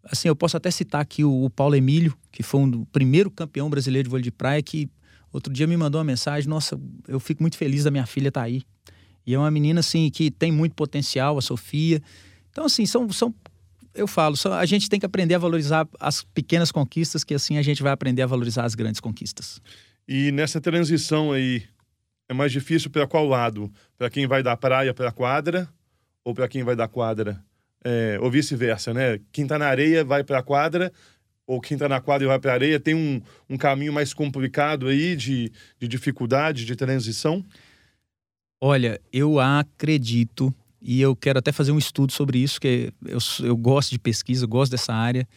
[0.04, 3.30] assim, eu posso até citar aqui o, o Paulo Emílio, que foi um, o primeiro
[3.30, 4.90] campeão brasileiro de vôlei de praia, que
[5.32, 6.76] outro dia me mandou uma mensagem, nossa,
[7.08, 8.64] eu fico muito feliz da minha filha estar tá aí.
[9.26, 12.02] E é uma menina, assim, que tem muito potencial, a Sofia.
[12.52, 13.34] Então, assim, são, são
[13.94, 17.62] eu falo, a gente tem que aprender a valorizar as pequenas conquistas, que assim a
[17.62, 19.62] gente vai aprender a valorizar as grandes conquistas.
[20.08, 21.64] E nessa transição aí,
[22.28, 23.72] é mais difícil para qual lado?
[23.98, 25.68] Para quem vai da praia para a quadra
[26.24, 27.44] ou para quem vai da quadra?
[27.84, 29.20] É, ou vice-versa, né?
[29.32, 30.92] Quem está na areia vai para a quadra
[31.48, 34.14] ou quem está na quadra e vai para a areia tem um, um caminho mais
[34.14, 37.44] complicado aí de, de dificuldade, de transição?
[38.62, 43.56] Olha, eu acredito e eu quero até fazer um estudo sobre isso, que eu, eu
[43.56, 45.28] gosto de pesquisa, eu gosto dessa área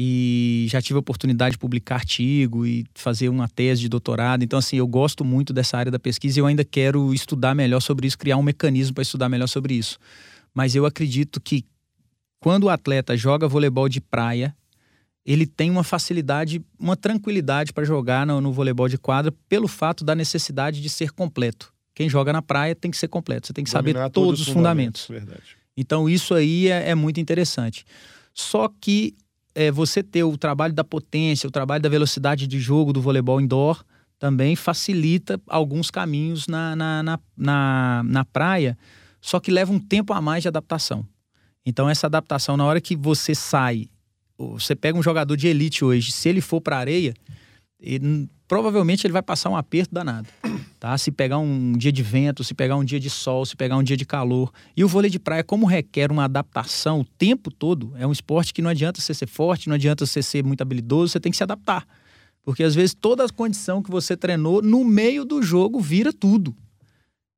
[0.00, 4.44] e já tive a oportunidade de publicar artigo e fazer uma tese de doutorado.
[4.44, 7.80] Então, assim, eu gosto muito dessa área da pesquisa e eu ainda quero estudar melhor
[7.80, 9.98] sobre isso, criar um mecanismo para estudar melhor sobre isso.
[10.54, 11.64] Mas eu acredito que
[12.40, 14.54] quando o atleta joga voleibol de praia,
[15.26, 20.04] ele tem uma facilidade, uma tranquilidade para jogar no, no, voleibol de quadra pelo fato
[20.04, 21.72] da necessidade de ser completo.
[21.98, 24.40] Quem joga na praia tem que ser completo, você tem que Dominar saber todos, todos
[24.42, 25.06] os fundamentos.
[25.06, 25.56] fundamentos.
[25.76, 27.84] Então isso aí é, é, muito interessante.
[28.32, 29.16] Só que
[29.52, 33.40] é, você ter o trabalho da potência, o trabalho da velocidade de jogo do voleibol
[33.40, 33.84] indoor
[34.16, 38.78] também facilita alguns caminhos na, na, na, na, na praia,
[39.20, 41.04] só que leva um tempo a mais de adaptação.
[41.66, 43.88] Então essa adaptação, na hora que você sai
[44.38, 47.12] você pega um jogador de elite hoje, se ele for para areia,
[48.46, 50.28] provavelmente ele vai passar um aperto danado.
[50.80, 50.96] Tá?
[50.96, 53.82] Se pegar um dia de vento, se pegar um dia de sol, se pegar um
[53.82, 54.52] dia de calor.
[54.76, 58.54] E o vôlei de praia, como requer uma adaptação o tempo todo, é um esporte
[58.54, 61.36] que não adianta você ser forte, não adianta você ser muito habilidoso, você tem que
[61.36, 61.86] se adaptar.
[62.42, 66.56] Porque às vezes toda a condição que você treinou no meio do jogo vira tudo.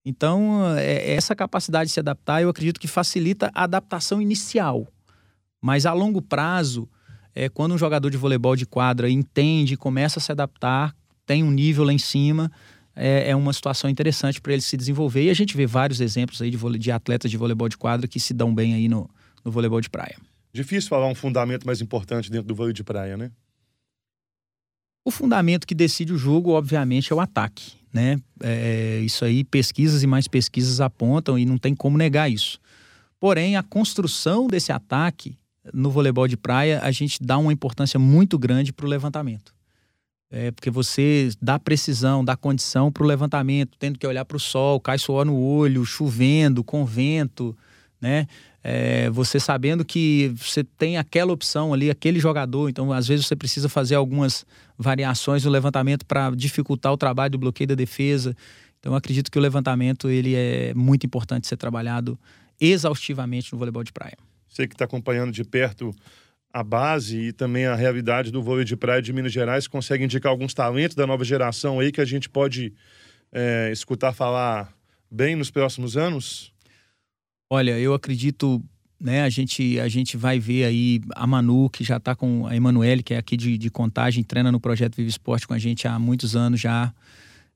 [0.04, 4.86] Então, é, essa capacidade de se adaptar, eu acredito que facilita a adaptação inicial.
[5.60, 6.88] Mas a longo prazo,
[7.34, 11.50] é, quando um jogador de voleibol de quadra entende, começa a se adaptar, tem um
[11.50, 12.50] nível lá em cima,
[12.94, 15.24] é, é uma situação interessante para ele se desenvolver.
[15.24, 18.08] E a gente vê vários exemplos aí de, vole, de atletas de voleibol de quadra
[18.08, 19.08] que se dão bem aí no,
[19.44, 20.16] no voleibol de praia.
[20.52, 23.30] Difícil falar um fundamento mais importante dentro do vôlei de praia, né?
[25.04, 27.72] O fundamento que decide o jogo, obviamente, é o ataque.
[27.92, 28.20] Né?
[28.40, 32.60] É, isso aí, pesquisas e mais pesquisas apontam e não tem como negar isso.
[33.18, 35.36] Porém, a construção desse ataque
[35.72, 39.54] no voleibol de praia, a gente dá uma importância muito grande para o levantamento.
[40.30, 44.40] É porque você dá precisão, dá condição para o levantamento, tendo que olhar para o
[44.40, 47.56] sol, cai suor no olho, chovendo, com vento,
[48.00, 48.26] né?
[48.62, 53.34] É, você sabendo que você tem aquela opção ali, aquele jogador, então às vezes você
[53.34, 54.46] precisa fazer algumas
[54.78, 58.36] variações no levantamento para dificultar o trabalho do bloqueio da defesa.
[58.78, 62.18] Então acredito que o levantamento ele é muito importante ser trabalhado
[62.60, 64.16] exaustivamente no voleibol de praia.
[64.50, 65.94] Você que está acompanhando de perto
[66.52, 70.30] a base e também a realidade do vôlei de praia de Minas Gerais, consegue indicar
[70.30, 72.74] alguns talentos da nova geração aí que a gente pode
[73.32, 74.74] é, escutar falar
[75.08, 76.52] bem nos próximos anos?
[77.48, 78.60] Olha, eu acredito,
[79.00, 82.56] né, a gente, a gente vai ver aí a Manu, que já está com a
[82.56, 85.86] Emanuele, que é aqui de, de Contagem, treina no Projeto Vive Esporte com a gente
[85.86, 86.92] há muitos anos já.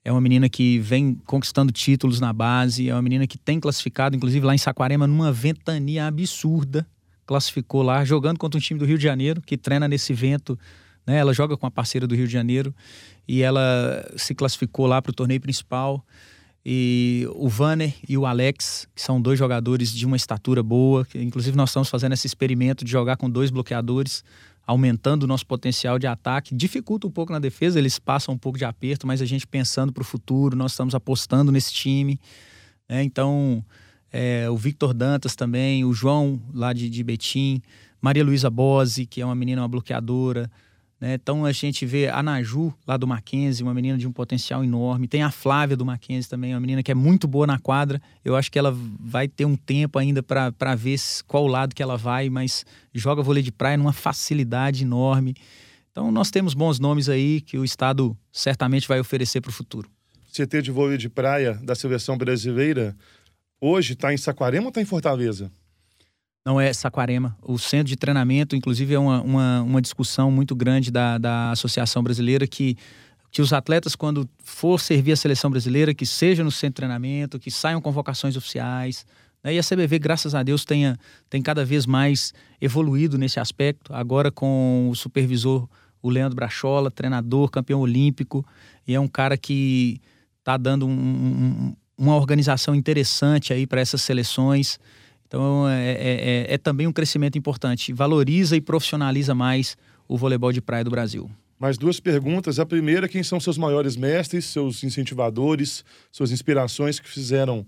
[0.04, 4.14] É uma menina que vem conquistando títulos na base, é uma menina que tem classificado,
[4.14, 6.86] inclusive lá em Saquarema, numa ventania absurda.
[7.24, 10.58] Classificou lá, jogando contra um time do Rio de Janeiro, que treina nesse vento.
[11.06, 11.16] Né?
[11.16, 12.74] Ela joga com a parceira do Rio de Janeiro
[13.26, 16.04] e ela se classificou lá para o torneio principal.
[16.66, 21.18] E o Vanner e o Alex, que são dois jogadores de uma estatura boa, que,
[21.18, 24.22] inclusive nós estamos fazendo esse experimento de jogar com dois bloqueadores
[24.66, 26.54] aumentando o nosso potencial de ataque.
[26.54, 29.92] Dificulta um pouco na defesa, eles passam um pouco de aperto, mas a gente pensando
[29.92, 32.18] para o futuro, nós estamos apostando nesse time.
[32.88, 33.02] Né?
[33.02, 33.64] Então,
[34.12, 37.60] é, o Victor Dantas também, o João lá de, de Betim,
[38.00, 40.50] Maria Luísa Bose, que é uma menina, uma bloqueadora.
[41.04, 41.12] Né?
[41.12, 45.06] Então a gente vê a Naju, lá do Mackenzie, uma menina de um potencial enorme.
[45.06, 48.00] Tem a Flávia do Mackenzie também, uma menina que é muito boa na quadra.
[48.24, 51.98] Eu acho que ela vai ter um tempo ainda para ver qual lado que ela
[51.98, 52.64] vai, mas
[52.94, 55.34] joga vôlei de praia numa facilidade enorme.
[55.92, 59.90] Então nós temos bons nomes aí que o Estado certamente vai oferecer para o futuro.
[60.32, 62.96] CT de vôlei de praia da seleção brasileira
[63.60, 65.52] hoje está em Saquarema ou está em Fortaleza?
[66.44, 67.36] Não é Saquarema.
[67.42, 72.02] O centro de treinamento, inclusive, é uma, uma, uma discussão muito grande da, da Associação
[72.02, 72.76] Brasileira que,
[73.30, 77.38] que os atletas, quando for servir a seleção brasileira, que seja no centro de treinamento,
[77.38, 79.06] que saiam convocações oficiais.
[79.42, 79.54] Né?
[79.54, 80.98] E a CBV, graças a Deus, tenha,
[81.30, 83.94] tem cada vez mais evoluído nesse aspecto.
[83.94, 85.66] Agora com o supervisor,
[86.02, 88.44] o Leandro Brachola, treinador, campeão olímpico,
[88.86, 89.98] e é um cara que
[90.40, 94.78] está dando um, um, uma organização interessante aí para essas seleções.
[95.34, 95.96] Então é, é,
[96.50, 97.92] é, é também um crescimento importante.
[97.92, 99.76] Valoriza e profissionaliza mais
[100.06, 101.28] o voleibol de praia do Brasil.
[101.58, 102.60] Mais duas perguntas.
[102.60, 107.66] A primeira, quem são seus maiores mestres, seus incentivadores, suas inspirações que fizeram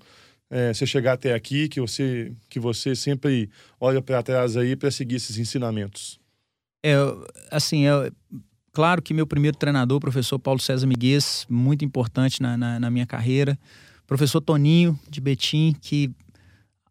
[0.49, 3.51] é, você chegar até aqui, que você, que você sempre
[3.81, 6.21] olha para trás aí para seguir esses ensinamentos?
[6.85, 6.95] É,
[7.51, 8.13] assim, é,
[8.73, 12.91] claro que meu primeiro treinador, o professor Paulo César Miguel, muito importante na, na, na
[12.91, 13.59] minha carreira.
[14.07, 16.15] Professor Toninho, de Betim, que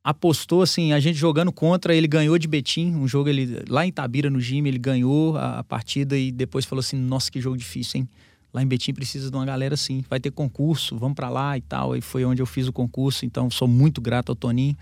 [0.05, 3.91] apostou assim, a gente jogando contra, ele ganhou de Betim, um jogo ele lá em
[3.91, 7.57] Tabira no Gime, ele ganhou a, a, partida e depois falou assim: "Nossa, que jogo
[7.57, 8.09] difícil, hein?"
[8.53, 11.61] lá em Betim precisa de uma galera assim, vai ter concurso, vamos para lá e
[11.61, 11.97] tal.
[11.97, 14.77] E foi onde eu fiz o concurso, então sou muito grato ao Toninho.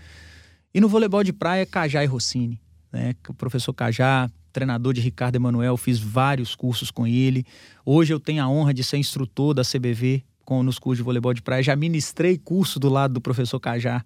[0.72, 2.60] E no voleibol de praia, Cajá e Rossini,
[2.92, 3.14] né?
[3.26, 7.44] O professor Cajá, treinador de Ricardo Emanuel, fiz vários cursos com ele.
[7.84, 11.32] Hoje eu tenho a honra de ser instrutor da CBV com, nos cursos de voleibol
[11.34, 11.62] de praia.
[11.62, 14.04] Já ministrei curso do lado do professor Cajá.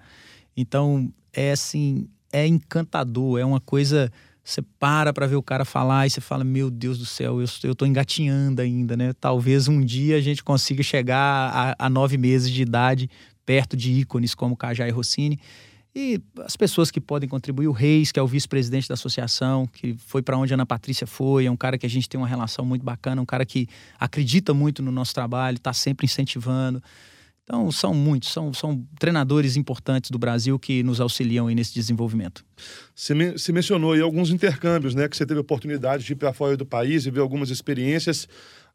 [0.61, 4.11] Então, é assim, é encantador, é uma coisa
[4.42, 7.74] você para para ver o cara falar e você fala, meu Deus do céu, eu,
[7.76, 9.12] tô engatinhando ainda, né?
[9.20, 13.09] Talvez um dia a gente consiga chegar a, a nove meses de idade
[13.46, 15.38] perto de ícones como Cajá e Rossini.
[15.94, 19.94] E as pessoas que podem contribuir, o Reis, que é o vice-presidente da associação, que
[19.98, 22.26] foi para onde a Ana Patrícia foi, é um cara que a gente tem uma
[22.26, 26.82] relação muito bacana, um cara que acredita muito no nosso trabalho, está sempre incentivando.
[27.49, 32.44] Então, são muitos, são, são treinadores importantes do Brasil que nos auxiliam nesse desenvolvimento.
[32.94, 35.09] Você, você mencionou aí alguns intercâmbios, né?
[35.09, 38.28] Que você teve a oportunidade de ir para fora do país e ver algumas experiências.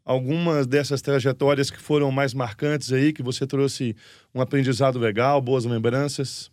[0.03, 3.95] Algumas dessas trajetórias que foram mais marcantes aí, que você trouxe
[4.33, 6.49] um aprendizado legal, boas lembranças?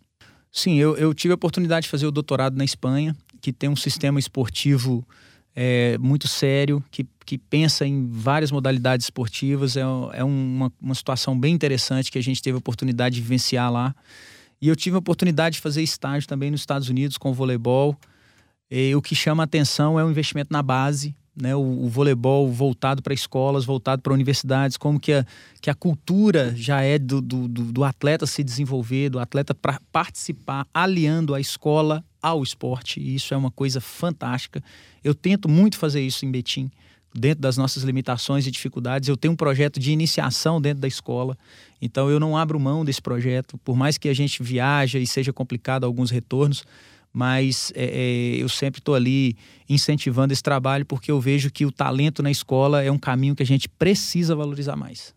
[0.51, 3.75] Sim, eu, eu tive a oportunidade de fazer o doutorado na Espanha, que tem um
[3.75, 5.03] sistema esportivo
[5.55, 9.75] é, muito sério, que, que pensa em várias modalidades esportivas.
[9.75, 13.71] É, é uma, uma situação bem interessante que a gente teve a oportunidade de vivenciar
[13.71, 13.95] lá.
[14.61, 17.97] E eu tive a oportunidade de fazer estágio também nos Estados Unidos com o voleibol.
[18.69, 22.47] E o que chama a atenção é o investimento na base, né, o, o voleibol
[22.51, 25.25] voltado para escolas, voltado para universidades, como que a,
[25.59, 30.67] que a cultura já é do, do, do atleta se desenvolver, do atleta para participar,
[30.71, 34.63] aliando a escola ao esporte, e isso é uma coisa fantástica.
[35.03, 36.69] Eu tento muito fazer isso em Betim,
[37.11, 39.09] dentro das nossas limitações e dificuldades.
[39.09, 41.35] Eu tenho um projeto de iniciação dentro da escola,
[41.81, 45.33] então eu não abro mão desse projeto, por mais que a gente viaje e seja
[45.33, 46.63] complicado alguns retornos,
[47.13, 49.35] mas é, é, eu sempre estou ali
[49.67, 53.43] incentivando esse trabalho porque eu vejo que o talento na escola é um caminho que
[53.43, 55.13] a gente precisa valorizar mais.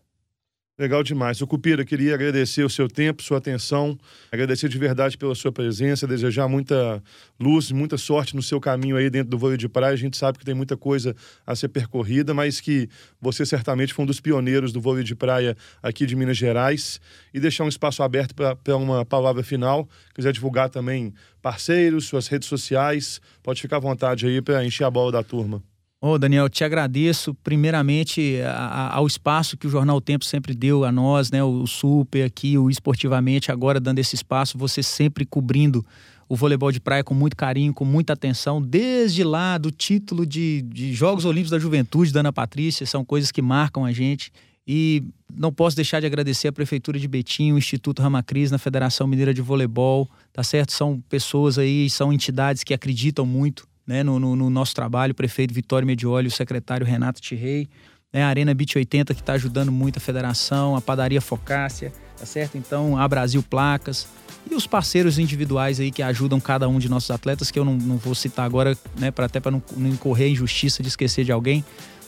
[0.77, 1.41] Legal demais.
[1.41, 3.97] O Cupira, queria agradecer o seu tempo, sua atenção,
[4.29, 7.01] agradecer de verdade pela sua presença, desejar muita
[7.39, 9.93] luz, muita sorte no seu caminho aí dentro do vôlei de praia.
[9.93, 11.15] A gente sabe que tem muita coisa
[11.47, 12.89] a ser percorrida, mas que
[13.21, 16.99] você certamente foi um dos pioneiros do vôlei de praia aqui de Minas Gerais.
[17.33, 19.87] E deixar um espaço aberto para uma palavra final.
[20.13, 24.91] Quiser divulgar também parceiros, suas redes sociais, pode ficar à vontade aí para encher a
[24.91, 25.63] bola da turma.
[26.05, 30.53] Ô, oh, Daniel, te agradeço primeiramente a, a, ao espaço que o Jornal Tempo sempre
[30.53, 31.43] deu a nós, né?
[31.43, 35.83] O, o Super aqui, o Esportivamente, agora dando esse espaço, você sempre cobrindo
[36.29, 40.61] o voleibol de praia com muito carinho, com muita atenção, desde lá do título de,
[40.61, 44.31] de Jogos Olímpicos da Juventude da Ana Patrícia, são coisas que marcam a gente.
[44.67, 45.01] E
[45.35, 49.33] não posso deixar de agradecer a Prefeitura de Betim, o Instituto Ramacris, na Federação Mineira
[49.33, 50.71] de Voleibol, tá certo?
[50.71, 55.15] São pessoas aí, são entidades que acreditam muito né, no, no, no, nosso trabalho, o
[55.15, 57.67] prefeito Vitório Medioli, o secretário Renato Tirrei,
[58.11, 62.25] né, a Arena Beat 80 que está ajudando muito a federação, a Padaria Focácia, tá
[62.25, 62.57] certo?
[62.57, 64.07] Então, a Brasil Placas
[64.49, 67.75] e os parceiros individuais aí que ajudam cada um de nossos atletas, que eu não,
[67.75, 71.25] não vou citar agora, né, pra, até para não, não incorrer em justiça de esquecer
[71.25, 71.63] de alguém,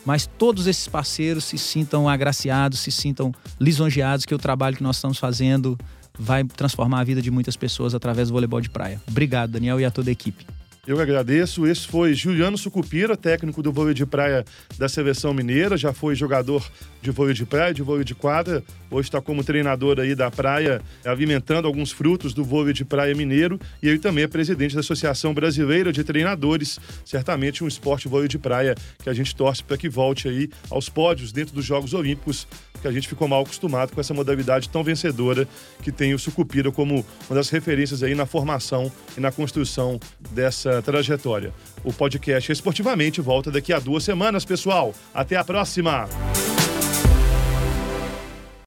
[0.05, 4.95] mas todos esses parceiros se sintam agraciados, se sintam lisonjeados que o trabalho que nós
[4.95, 5.78] estamos fazendo
[6.17, 9.01] vai transformar a vida de muitas pessoas através do voleibol de praia.
[9.07, 10.45] Obrigado, Daniel, e a toda a equipe.
[10.88, 11.67] Eu agradeço.
[11.67, 14.45] Esse foi Juliano Sucupira, técnico do vôlei de praia
[14.77, 15.75] da seleção mineira.
[15.75, 16.65] Já foi jogador
[17.01, 18.63] de vôlei de praia, de vôlei de quadra.
[18.89, 23.59] Hoje está como treinador aí da praia, alimentando alguns frutos do vôlei de praia mineiro.
[23.83, 26.79] E ele também é presidente da Associação Brasileira de Treinadores.
[27.03, 28.73] Certamente um esporte vôlei de praia
[29.03, 32.47] que a gente torce para que volte aí aos pódios dentro dos Jogos Olímpicos
[32.81, 35.47] que a gente ficou mal acostumado com essa modalidade tão vencedora
[35.81, 39.99] que tem o Sucupira como uma das referências aí na formação e na construção
[40.31, 41.53] dessa trajetória.
[41.84, 44.93] O podcast Esportivamente volta daqui a duas semanas, pessoal.
[45.13, 46.07] Até a próxima!